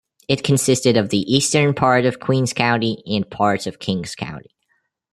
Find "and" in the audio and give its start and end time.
3.05-3.29